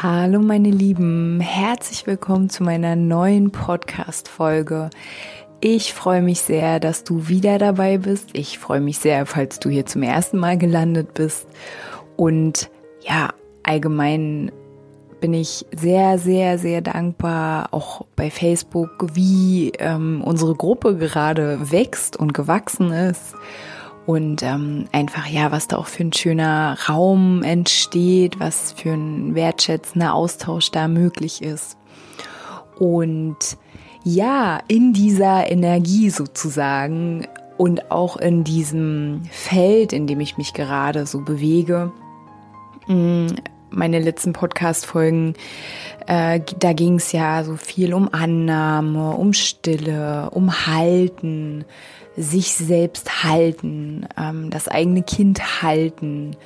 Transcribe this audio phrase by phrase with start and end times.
[0.00, 4.90] Hallo meine Lieben, herzlich willkommen zu meiner neuen Podcast-Folge.
[5.60, 8.30] Ich freue mich sehr, dass du wieder dabei bist.
[8.34, 11.48] Ich freue mich sehr, falls du hier zum ersten Mal gelandet bist.
[12.16, 13.30] Und ja,
[13.64, 14.52] allgemein
[15.20, 22.16] bin ich sehr, sehr, sehr dankbar, auch bei Facebook, wie ähm, unsere Gruppe gerade wächst
[22.16, 23.34] und gewachsen ist
[24.08, 29.34] und ähm, einfach ja, was da auch für ein schöner Raum entsteht, was für ein
[29.34, 31.76] wertschätzender Austausch da möglich ist.
[32.78, 33.36] Und
[34.04, 37.26] ja, in dieser Energie sozusagen
[37.58, 41.92] und auch in diesem Feld, in dem ich mich gerade so bewege,
[42.86, 43.26] mm,
[43.70, 45.34] meine letzten Podcast-Folgen,
[46.06, 51.64] äh, da ging es ja so viel um Annahme, um Stille, um Halten,
[52.16, 56.36] sich selbst halten, ähm, das eigene Kind halten.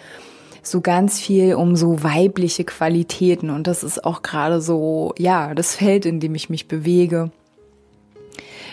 [0.62, 3.50] So ganz viel um so weibliche Qualitäten.
[3.50, 7.30] Und das ist auch gerade so, ja, das Feld, in dem ich mich bewege.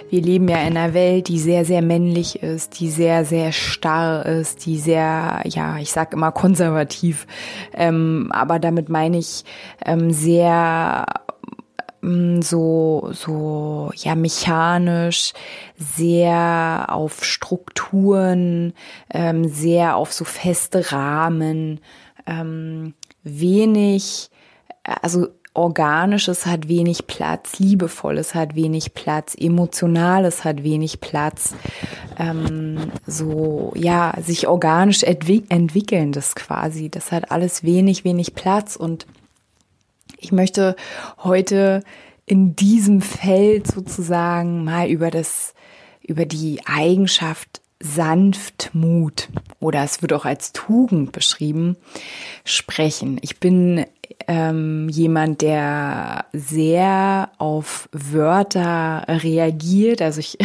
[0.09, 4.25] Wir leben ja in einer Welt, die sehr, sehr männlich ist, die sehr, sehr starr
[4.25, 7.27] ist, die sehr, ja, ich sag immer konservativ,
[7.73, 9.43] ähm, aber damit meine ich
[9.85, 11.05] ähm, sehr
[12.02, 15.33] Mm, so, so, ja, mechanisch,
[15.75, 18.73] sehr auf Strukturen,
[19.13, 21.81] ähm, sehr auf so feste Rahmen,
[22.25, 22.93] ähm,
[23.23, 24.30] wenig,
[24.83, 31.54] also Organisches hat wenig Platz, Liebevolles hat wenig Platz, Emotionales hat wenig Platz,
[32.17, 38.76] ähm, so, ja, sich organisch entwick entwickeln, das quasi, das hat alles wenig, wenig Platz
[38.76, 39.08] und
[40.17, 40.76] ich möchte
[41.23, 41.83] heute
[42.26, 45.54] in diesem Feld sozusagen mal über das,
[46.02, 49.30] über die Eigenschaft Sanftmut
[49.60, 51.77] oder es wird auch als Tugend beschrieben,
[52.43, 53.17] sprechen.
[53.21, 53.86] Ich bin
[54.27, 60.02] ähm, jemand, der sehr auf Wörter reagiert.
[60.02, 60.37] Also ich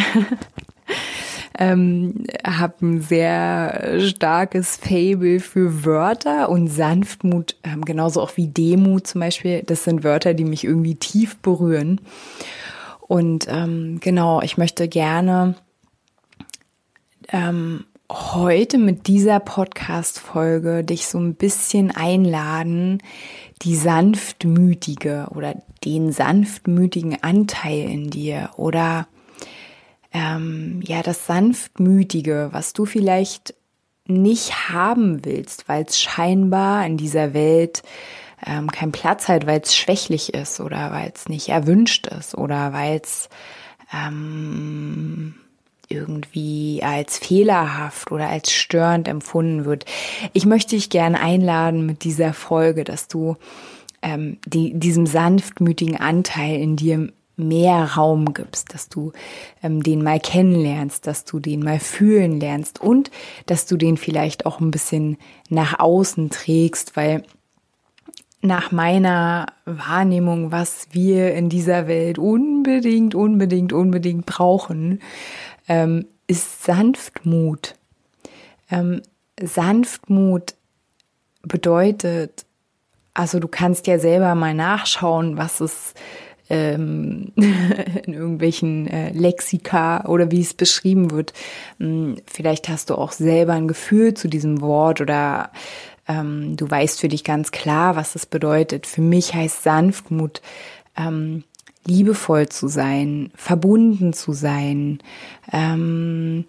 [1.59, 9.07] ähm, habe ein sehr starkes Fable für Wörter und Sanftmut, ähm, genauso auch wie Demut
[9.07, 9.63] zum Beispiel.
[9.63, 12.01] Das sind Wörter, die mich irgendwie tief berühren.
[13.01, 15.55] Und ähm, genau, ich möchte gerne
[17.29, 23.03] ähm, heute mit dieser Podcast-Folge dich so ein bisschen einladen,
[23.63, 29.07] die sanftmütige oder den sanftmütigen Anteil in dir oder
[30.13, 33.55] ähm, ja, das Sanftmütige, was du vielleicht
[34.07, 37.83] nicht haben willst, weil es scheinbar in dieser Welt
[38.47, 42.73] ähm, keinen Platz hat, weil es schwächlich ist oder weil es nicht erwünscht ist oder
[42.75, 43.29] weil es
[43.93, 45.35] ähm,
[45.89, 49.85] irgendwie als fehlerhaft oder als störend empfunden wird.
[50.33, 53.37] Ich möchte dich gerne einladen mit dieser Folge, dass du
[54.03, 59.13] ähm, die, diesem sanftmütigen Anteil in dir mehr Raum gibst, dass du
[59.63, 63.11] ähm, den mal kennenlernst, dass du den mal fühlen lernst und
[63.47, 65.17] dass du den vielleicht auch ein bisschen
[65.49, 67.25] nach außen trägst, weil
[68.41, 75.01] nach meiner Wahrnehmung, was wir in dieser Welt unbedingt, unbedingt, unbedingt brauchen,
[75.69, 77.75] ähm, ist Sanftmut.
[78.71, 79.03] Ähm,
[79.41, 80.55] Sanftmut
[81.43, 82.47] bedeutet,
[83.13, 85.95] also du kannst ja selber mal nachschauen, was es
[86.51, 91.33] ähm, in irgendwelchen äh, Lexika oder wie es beschrieben wird.
[91.79, 95.51] Hm, vielleicht hast du auch selber ein Gefühl zu diesem Wort oder
[96.07, 98.87] ähm, du weißt für dich ganz klar, was es bedeutet.
[98.87, 100.43] Für mich heißt Sanftmut,
[100.97, 101.45] ähm,
[101.87, 104.99] liebevoll zu sein, verbunden zu sein,
[105.53, 106.45] ähm,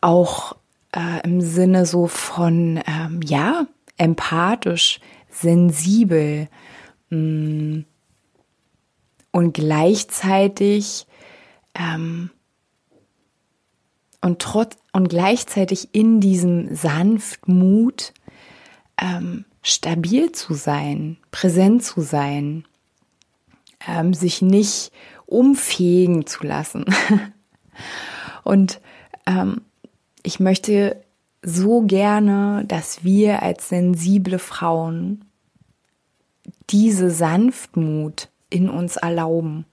[0.00, 0.56] auch
[0.92, 3.66] äh, im Sinne so von, ähm, ja,
[3.96, 6.48] empathisch, sensibel,
[7.10, 7.84] mh, hm,
[9.32, 11.06] und gleichzeitig
[11.74, 12.30] ähm,
[14.20, 18.14] und trotz und gleichzeitig in diesem Sanftmut
[19.00, 22.64] ähm, stabil zu sein, präsent zu sein,
[23.88, 24.92] ähm, sich nicht
[25.26, 26.84] umfegen zu lassen.
[28.44, 28.80] und
[29.26, 29.62] ähm,
[30.22, 31.02] ich möchte
[31.42, 35.24] so gerne, dass wir als sensible Frauen
[36.70, 39.66] diese Sanftmut in uns erlauben.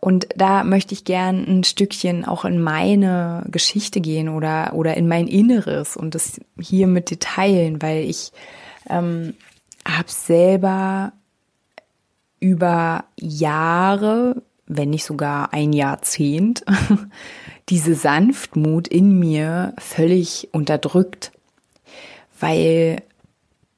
[0.00, 5.08] Und da möchte ich gern ein Stückchen auch in meine Geschichte gehen oder, oder in
[5.08, 8.30] mein Inneres und das hier mit dir teilen, weil ich
[8.88, 9.34] ähm,
[9.84, 11.12] habe selber
[12.40, 16.64] über Jahre, wenn nicht sogar ein Jahrzehnt,
[17.68, 21.32] diese Sanftmut in mir völlig unterdrückt,
[22.40, 23.02] weil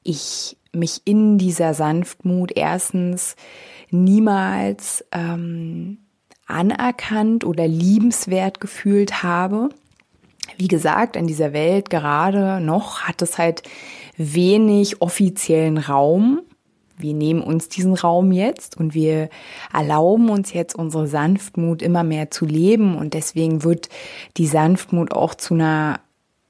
[0.03, 3.35] ich mich in dieser Sanftmut erstens
[3.89, 5.97] niemals ähm,
[6.47, 9.69] anerkannt oder liebenswert gefühlt habe.
[10.57, 13.63] Wie gesagt, in dieser Welt gerade noch hat es halt
[14.17, 16.41] wenig offiziellen Raum.
[17.01, 19.29] Wir nehmen uns diesen Raum jetzt und wir
[19.73, 23.89] erlauben uns jetzt unsere Sanftmut immer mehr zu leben und deswegen wird
[24.37, 25.99] die Sanftmut auch zu einer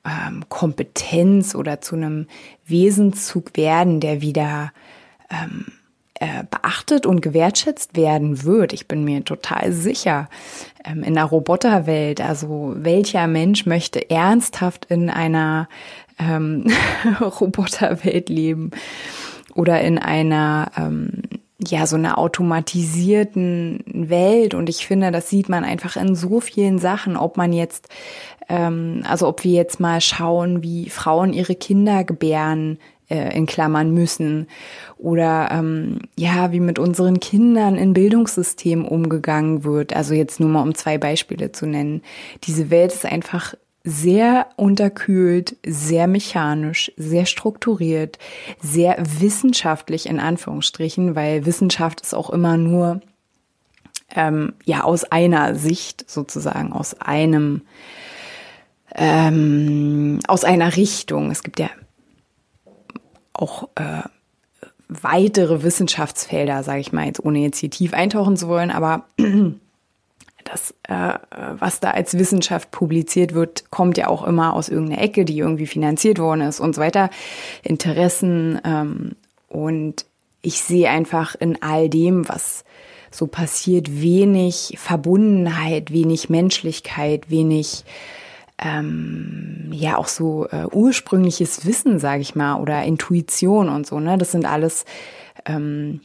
[0.06, 2.28] ähm, Kompetenz oder zu einem
[2.66, 4.72] Wesenszug werden, der wieder
[5.30, 5.66] ähm,
[6.22, 8.74] äh, beachtet und gewertschätzt werden wird.
[8.74, 10.30] Ich bin mir total sicher.
[10.86, 15.68] Ähm, in der Roboterwelt, also welcher Mensch möchte ernsthaft in einer
[16.20, 16.68] ähm,
[17.22, 18.72] Roboterwelt leben
[19.56, 21.24] oder in einer ähm,
[21.68, 24.54] ja, so einer automatisierten Welt.
[24.54, 27.88] Und ich finde, das sieht man einfach in so vielen Sachen, ob man jetzt,
[28.50, 33.94] ähm, also ob wir jetzt mal schauen, wie Frauen ihre Kinder gebären, äh, in Klammern
[33.94, 34.48] müssen
[34.98, 39.96] oder ähm, ja, wie mit unseren Kindern in Bildungssystemen umgegangen wird.
[39.96, 42.02] Also jetzt nur mal um zwei Beispiele zu nennen.
[42.46, 48.20] Diese Welt ist einfach sehr unterkühlt, sehr mechanisch, sehr strukturiert,
[48.62, 53.02] sehr wissenschaftlich in Anführungsstrichen, weil Wissenschaft ist auch immer nur
[54.14, 57.62] ähm, ja aus einer Sicht sozusagen, aus einem
[58.94, 61.32] ähm, aus einer Richtung.
[61.32, 61.70] Es gibt ja
[63.34, 64.04] auch äh,
[64.90, 69.06] weitere Wissenschaftsfelder, sage ich mal, jetzt ohne jetzt hier tief eintauchen zu wollen, aber
[70.44, 71.18] das, äh,
[71.60, 75.68] was da als Wissenschaft publiziert wird, kommt ja auch immer aus irgendeiner Ecke, die irgendwie
[75.68, 77.10] finanziert worden ist und so weiter.
[77.64, 79.16] Interessen ähm,
[79.48, 80.06] und
[80.42, 82.64] ich sehe einfach in all dem, was
[83.12, 87.84] so passiert, wenig Verbundenheit, wenig Menschlichkeit, wenig
[88.58, 94.00] ähm, ja auch so äh, ursprüngliches Wissen, sage ich mal, oder Intuition und so.
[94.00, 94.86] Ne, das sind alles
[95.46, 96.02] ähm,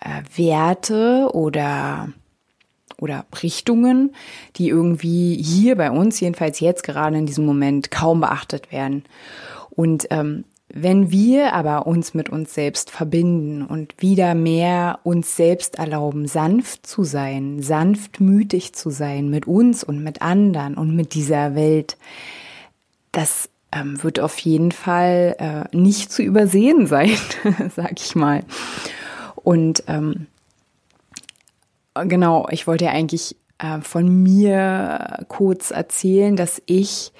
[0.00, 2.08] äh, Werte oder
[2.98, 4.14] oder Richtungen,
[4.56, 9.04] die irgendwie hier bei uns, jedenfalls jetzt gerade in diesem Moment, kaum beachtet werden.
[9.70, 15.78] Und ähm, wenn wir aber uns mit uns selbst verbinden und wieder mehr uns selbst
[15.78, 21.54] erlauben, sanft zu sein, sanftmütig zu sein mit uns und mit anderen und mit dieser
[21.54, 21.96] Welt,
[23.12, 27.16] das ähm, wird auf jeden Fall äh, nicht zu übersehen sein,
[27.74, 28.42] sag ich mal.
[29.36, 30.26] Und ähm,
[32.04, 37.12] genau, ich wollte ja eigentlich äh, von mir kurz erzählen, dass ich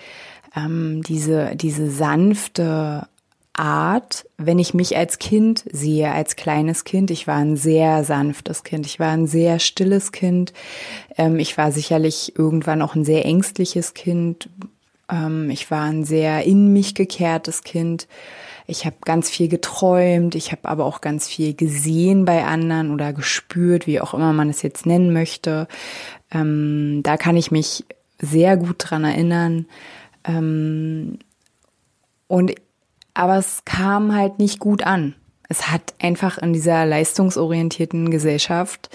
[0.54, 3.08] ähm, diese, diese sanfte
[3.52, 7.10] Art, wenn ich mich als Kind sehe, als kleines Kind.
[7.10, 8.86] Ich war ein sehr sanftes Kind.
[8.86, 10.52] Ich war ein sehr stilles Kind.
[11.16, 14.50] Ähm, ich war sicherlich irgendwann auch ein sehr ängstliches Kind.
[15.10, 18.08] Ähm, ich war ein sehr in mich gekehrtes Kind.
[18.66, 23.12] Ich habe ganz viel geträumt, ich habe aber auch ganz viel gesehen bei anderen oder
[23.12, 25.68] gespürt, wie auch immer man es jetzt nennen möchte.
[26.32, 27.84] Ähm, da kann ich mich
[28.20, 29.66] sehr gut dran erinnern.
[30.24, 31.18] Ähm,
[32.26, 32.54] und
[33.14, 35.14] aber es kam halt nicht gut an.
[35.48, 38.90] Es hat einfach in dieser leistungsorientierten Gesellschaft,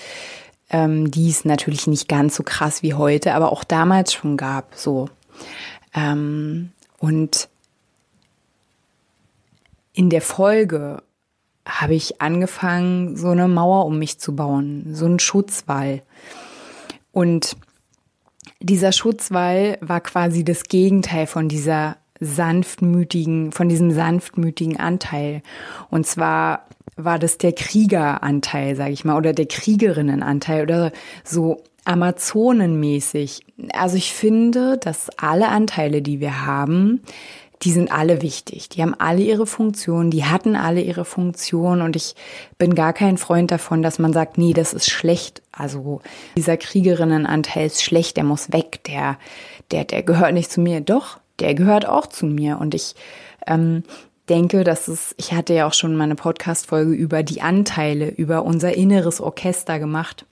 [0.70, 4.76] ähm, die es natürlich nicht ganz so krass wie heute, aber auch damals schon gab,
[4.76, 5.10] so.
[5.94, 7.50] Ähm, und
[9.94, 11.04] in der Folge
[11.66, 16.02] habe ich angefangen, so eine Mauer um mich zu bauen, so einen Schutzwall.
[17.12, 17.56] Und
[18.60, 25.42] dieser Schutzwall war quasi das Gegenteil von dieser sanftmütigen, von diesem sanftmütigen Anteil.
[25.90, 30.92] Und zwar war das der Kriegeranteil, sage ich mal, oder der Kriegerinnenanteil oder
[31.24, 33.44] so Amazonenmäßig.
[33.74, 37.02] Also ich finde, dass alle Anteile, die wir haben,
[37.64, 38.70] die sind alle wichtig.
[38.70, 42.16] Die haben alle ihre Funktion, die hatten alle ihre Funktion und ich
[42.58, 45.42] bin gar kein Freund davon, dass man sagt, nee, das ist schlecht.
[45.52, 46.02] Also
[46.36, 49.18] dieser Kriegerinnenanteil ist schlecht, der muss weg, der,
[49.70, 50.82] der, der gehört nicht zu mir.
[50.82, 52.96] Doch, der gehört auch zu mir und ich
[53.46, 53.84] ähm,
[54.28, 58.44] denke, dass es, ich hatte ja auch schon mal eine Podcast-Folge über die Anteile, über
[58.44, 60.26] unser inneres Orchester gemacht.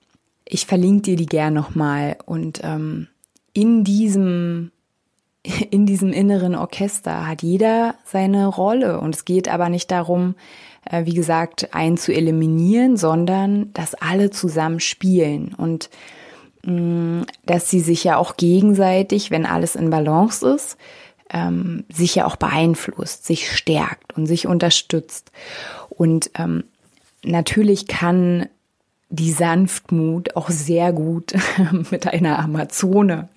[0.52, 3.08] Ich verlinke dir die gern nochmal und ähm,
[3.54, 4.72] in diesem
[5.70, 10.36] in diesem inneren Orchester hat jeder seine Rolle und es geht aber nicht darum,
[10.90, 15.92] äh, wie gesagt, einen zu eliminieren, sondern dass alle zusammen spielen und
[16.66, 20.78] mm, dass sie sich ja auch gegenseitig, wenn alles in Balance ist,
[21.32, 25.32] ähm, sich ja auch beeinflusst, sich stärkt und sich unterstützt.
[25.90, 26.64] Und ähm,
[27.24, 28.48] natürlich kann
[29.10, 31.34] die Sanftmut auch sehr gut
[31.92, 33.30] mit einer Amazone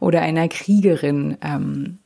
[0.00, 1.98] oder einer Kriegerin ähm,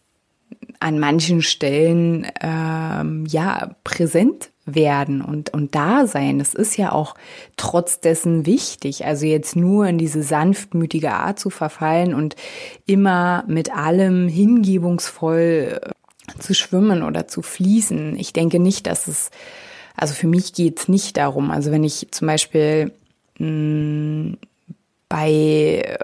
[0.81, 6.39] an manchen Stellen ähm, ja präsent werden und, und da sein.
[6.39, 7.15] Das ist ja auch
[7.57, 9.05] trotz dessen wichtig.
[9.05, 12.37] Also jetzt nur in diese sanftmütige Art zu verfallen und
[12.87, 18.17] immer mit allem hingebungsvoll äh, zu schwimmen oder zu fließen.
[18.17, 19.31] Ich denke nicht, dass es,
[19.97, 21.51] also für mich geht es nicht darum.
[21.51, 22.93] Also wenn ich zum Beispiel
[23.39, 24.37] mh,
[25.09, 25.99] bei,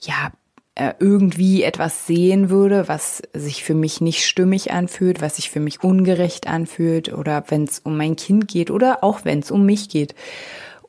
[0.00, 0.32] ja,
[0.76, 5.60] äh, irgendwie etwas sehen würde, was sich für mich nicht stimmig anfühlt, was sich für
[5.60, 9.64] mich ungerecht anfühlt oder wenn es um mein Kind geht oder auch wenn es um
[9.64, 10.14] mich geht.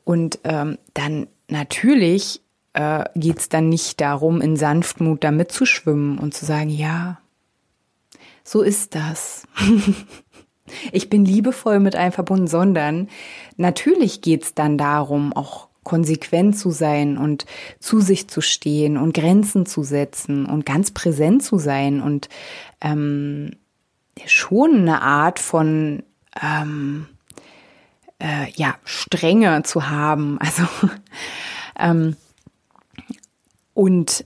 [0.04, 2.40] Und ähm, dann natürlich
[2.72, 7.20] äh, geht es dann nicht darum, in Sanftmut da mitzuschwimmen und zu sagen, ja,
[8.42, 9.46] so ist das.
[10.92, 13.08] ich bin liebevoll mit einem verbunden, sondern
[13.56, 17.46] natürlich geht es dann darum, auch konsequent zu sein und
[17.78, 22.28] zu sich zu stehen und Grenzen zu setzen und ganz präsent zu sein und
[22.80, 23.52] ähm,
[24.26, 26.02] schon eine Art von
[26.42, 27.06] ähm,
[28.18, 30.38] äh, ja Strenge zu haben.
[30.46, 30.64] Also
[31.78, 32.16] ähm,
[33.74, 34.24] und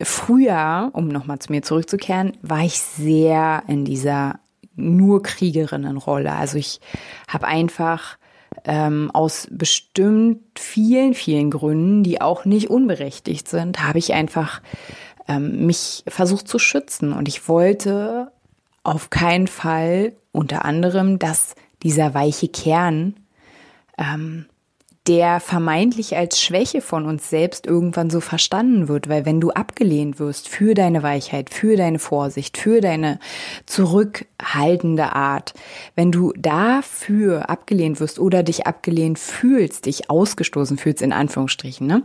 [0.00, 4.40] früher, um nochmal zu mir zurückzukehren, war ich sehr in dieser
[4.76, 6.32] nur Kriegerinnenrolle.
[6.32, 6.80] Also ich
[7.28, 8.18] habe einfach
[8.64, 14.62] ähm, aus bestimmt vielen, vielen Gründen, die auch nicht unberechtigt sind, habe ich einfach
[15.28, 17.12] ähm, mich versucht zu schützen.
[17.12, 18.32] Und ich wollte
[18.82, 23.16] auf keinen Fall unter anderem, dass dieser weiche Kern
[23.98, 24.46] ähm,
[25.06, 30.18] der vermeintlich als Schwäche von uns selbst irgendwann so verstanden wird, weil wenn du abgelehnt
[30.18, 33.20] wirst für deine Weichheit, für deine Vorsicht, für deine
[33.66, 35.54] zurückhaltende Art,
[35.94, 42.02] wenn du dafür abgelehnt wirst oder dich abgelehnt fühlst, dich ausgestoßen fühlst, in Anführungsstrichen, ne?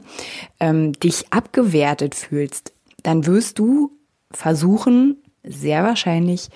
[0.60, 3.92] ähm, dich abgewertet fühlst, dann wirst du
[4.32, 6.50] versuchen, sehr wahrscheinlich,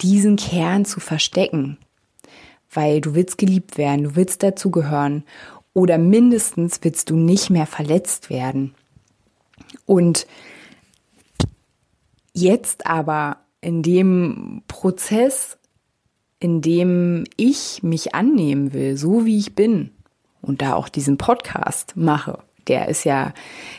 [0.00, 1.78] diesen Kern zu verstecken,
[2.70, 5.24] weil du willst geliebt werden, du willst dazugehören
[5.78, 8.74] oder mindestens willst du nicht mehr verletzt werden.
[9.86, 10.26] Und
[12.32, 15.56] jetzt aber in dem Prozess,
[16.40, 19.90] in dem ich mich annehmen will, so wie ich bin
[20.42, 23.32] und da auch diesen Podcast mache, der ist ja,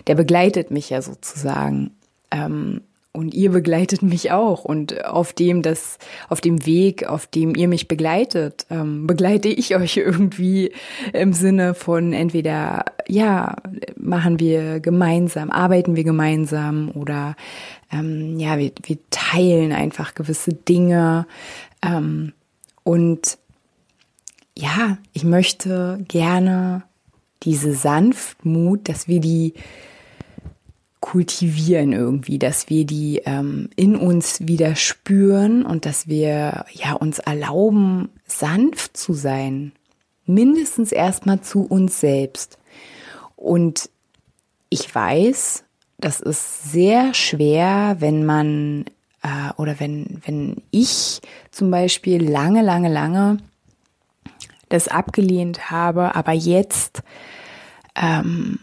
[0.07, 1.91] der begleitet mich ja sozusagen.
[2.31, 2.79] Ähm,
[3.11, 4.63] und ihr begleitet mich auch.
[4.65, 5.97] Und auf dem, das,
[6.29, 10.71] auf dem Weg, auf dem ihr mich begleitet, ähm, begleite ich euch irgendwie
[11.13, 13.55] im Sinne von entweder, ja,
[13.97, 17.35] machen wir gemeinsam, arbeiten wir gemeinsam oder
[17.91, 21.25] ähm, ja, wir, wir teilen einfach gewisse Dinge.
[21.83, 22.33] Ähm,
[22.83, 23.39] und
[24.55, 26.83] ja, ich möchte gerne
[27.43, 29.53] diese Sanftmut, dass wir die
[30.99, 37.19] kultivieren irgendwie, dass wir die ähm, in uns wieder spüren und dass wir ja uns
[37.19, 39.71] erlauben, sanft zu sein.
[40.25, 42.59] Mindestens erstmal zu uns selbst.
[43.35, 43.89] Und
[44.69, 45.63] ich weiß,
[45.97, 48.85] das ist sehr schwer, wenn man
[49.23, 53.37] äh, oder wenn, wenn ich zum Beispiel lange, lange, lange
[54.67, 57.01] das abgelehnt habe, aber jetzt
[57.95, 58.59] ähm,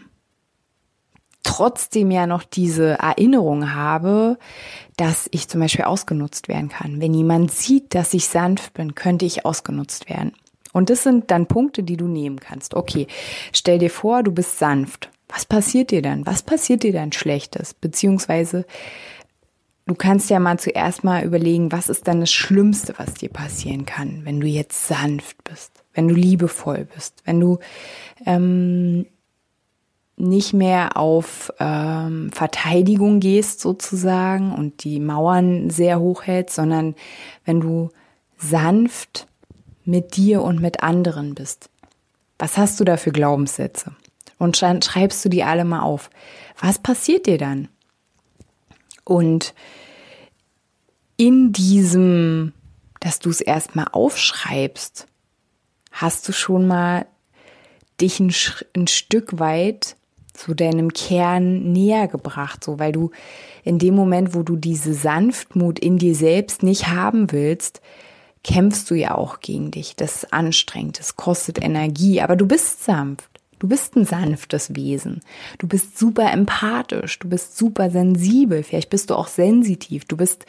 [1.46, 4.38] trotzdem ja noch diese Erinnerung habe,
[4.96, 7.00] dass ich zum Beispiel ausgenutzt werden kann.
[7.00, 10.32] Wenn jemand sieht, dass ich sanft bin, könnte ich ausgenutzt werden.
[10.72, 12.74] Und das sind dann Punkte, die du nehmen kannst.
[12.74, 13.06] Okay,
[13.52, 15.10] stell dir vor, du bist sanft.
[15.28, 16.26] Was passiert dir dann?
[16.26, 17.74] Was passiert dir dann Schlechtes?
[17.74, 18.66] Beziehungsweise,
[19.86, 23.86] du kannst ja mal zuerst mal überlegen, was ist dann das Schlimmste, was dir passieren
[23.86, 27.58] kann, wenn du jetzt sanft bist, wenn du liebevoll bist, wenn du
[28.26, 29.06] ähm,
[30.16, 36.94] nicht mehr auf ähm, Verteidigung gehst sozusagen und die Mauern sehr hoch hältst, sondern
[37.44, 37.90] wenn du
[38.38, 39.26] sanft
[39.84, 41.68] mit dir und mit anderen bist.
[42.38, 43.94] Was hast du da für Glaubenssätze?
[44.38, 46.10] Und schreibst du die alle mal auf.
[46.60, 47.68] Was passiert dir dann?
[49.04, 49.54] Und
[51.16, 52.52] in diesem,
[53.00, 55.06] dass du es erstmal aufschreibst,
[55.92, 57.06] hast du schon mal
[58.00, 58.34] dich ein,
[58.74, 59.96] ein Stück weit
[60.36, 63.10] zu deinem Kern näher gebracht, so weil du
[63.64, 67.80] in dem Moment, wo du diese Sanftmut in dir selbst nicht haben willst,
[68.44, 69.96] kämpfst du ja auch gegen dich.
[69.96, 73.28] Das ist anstrengend, das kostet Energie, aber du bist sanft.
[73.58, 75.22] Du bist ein sanftes Wesen.
[75.58, 77.18] Du bist super empathisch.
[77.18, 78.62] Du bist super sensibel.
[78.62, 80.04] Vielleicht bist du auch sensitiv.
[80.04, 80.44] Du bist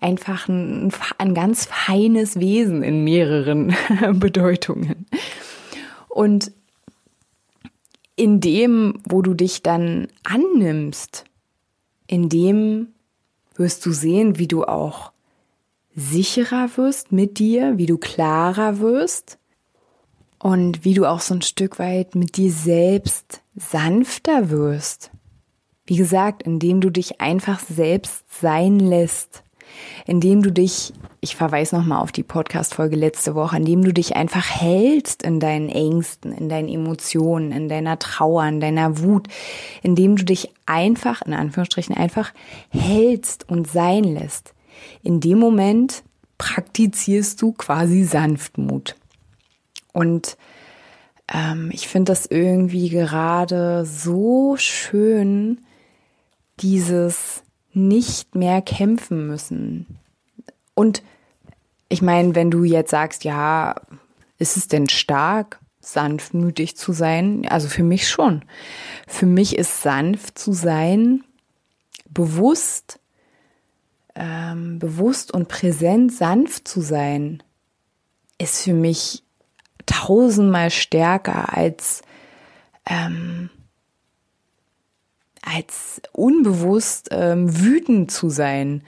[0.00, 3.76] einfach ein, ein ganz feines Wesen in mehreren
[4.14, 5.06] Bedeutungen.
[6.08, 6.50] Und
[8.16, 11.24] in dem, wo du dich dann annimmst,
[12.06, 12.88] in dem
[13.54, 15.12] wirst du sehen, wie du auch
[15.94, 19.38] sicherer wirst mit dir, wie du klarer wirst
[20.38, 25.10] und wie du auch so ein Stück weit mit dir selbst sanfter wirst.
[25.86, 29.42] Wie gesagt, indem du dich einfach selbst sein lässt,
[30.06, 34.48] indem du dich, ich verweise nochmal auf die Podcast-Folge letzte Woche, indem du dich einfach
[34.48, 39.28] hältst in deinen Ängsten, in deinen Emotionen, in deiner Trauer, in deiner Wut,
[39.82, 42.32] indem du dich einfach, in Anführungsstrichen, einfach
[42.70, 44.54] hältst und sein lässt.
[45.02, 46.02] In dem Moment
[46.38, 48.96] praktizierst du quasi Sanftmut.
[49.92, 50.36] Und
[51.32, 55.62] ähm, ich finde das irgendwie gerade so schön,
[56.60, 57.42] dieses
[57.76, 59.98] nicht mehr kämpfen müssen.
[60.74, 61.02] Und
[61.88, 63.74] ich meine, wenn du jetzt sagst, ja,
[64.38, 67.46] ist es denn stark, sanftmütig zu sein?
[67.48, 68.44] Also für mich schon.
[69.06, 71.22] Für mich ist sanft zu sein,
[72.08, 72.98] bewusst,
[74.14, 77.42] ähm, bewusst und präsent sanft zu sein,
[78.38, 79.22] ist für mich
[79.84, 82.02] tausendmal stärker als
[82.86, 83.50] ähm,
[85.46, 88.82] als unbewusst ähm, wütend zu sein.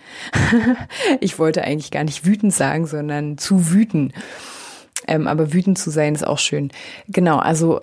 [1.21, 4.13] ich wollte eigentlich gar nicht wütend sagen, sondern zu wüten.
[5.07, 6.71] Ähm, aber wütend zu sein ist auch schön.
[7.07, 7.79] Genau, also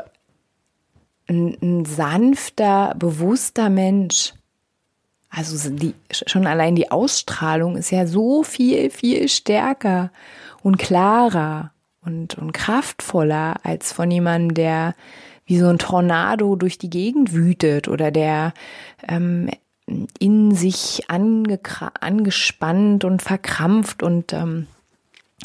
[1.28, 4.34] ein, ein sanfter, bewusster Mensch.
[5.30, 10.12] Also die, schon allein die Ausstrahlung ist ja so viel, viel stärker
[10.64, 14.96] und klarer und, und kraftvoller als von jemandem, der
[15.46, 18.54] wie so ein Tornado durch die Gegend wütet oder der
[19.08, 19.50] ähm,
[20.20, 24.68] in sich angespannt und verkrampft und ähm,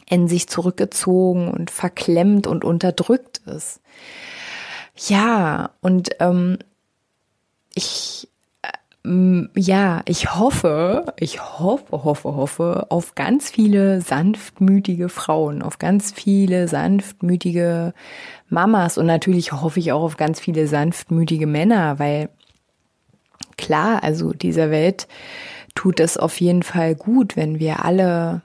[0.08, 3.80] in sich zurückgezogen und verklemmt und unterdrückt ist.
[4.96, 6.58] Ja, und ähm,
[7.74, 8.29] ich
[9.02, 16.68] ja, ich hoffe, ich hoffe, hoffe, hoffe auf ganz viele sanftmütige Frauen, auf ganz viele
[16.68, 17.94] sanftmütige
[18.50, 22.28] Mamas und natürlich hoffe ich auch auf ganz viele sanftmütige Männer, weil
[23.56, 25.08] klar, also dieser Welt
[25.74, 28.42] tut es auf jeden Fall gut, wenn wir alle,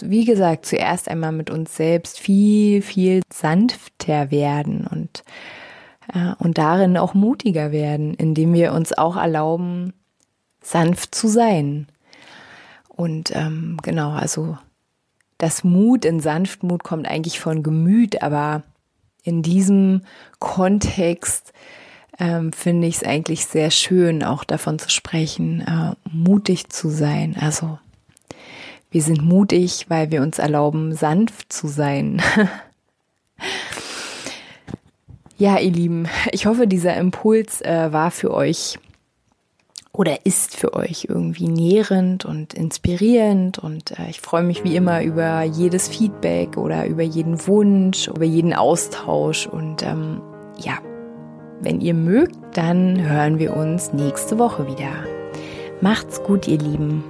[0.00, 5.24] wie gesagt, zuerst einmal mit uns selbst viel, viel sanfter werden und
[6.38, 9.92] und darin auch mutiger werden, indem wir uns auch erlauben,
[10.62, 11.88] sanft zu sein.
[12.88, 14.56] Und ähm, genau, also
[15.38, 18.62] das Mut in Sanftmut kommt eigentlich von Gemüt, aber
[19.24, 20.02] in diesem
[20.38, 21.52] Kontext
[22.18, 27.36] ähm, finde ich es eigentlich sehr schön, auch davon zu sprechen, äh, mutig zu sein.
[27.40, 27.78] Also
[28.90, 32.22] wir sind mutig, weil wir uns erlauben, sanft zu sein.
[35.44, 38.78] Ja, ihr Lieben, ich hoffe, dieser Impuls äh, war für euch
[39.92, 45.02] oder ist für euch irgendwie nährend und inspirierend und äh, ich freue mich wie immer
[45.02, 50.22] über jedes Feedback oder über jeden Wunsch, über jeden Austausch und ähm,
[50.56, 50.78] ja,
[51.60, 54.92] wenn ihr mögt, dann hören wir uns nächste Woche wieder.
[55.82, 57.04] Macht's gut, ihr Lieben.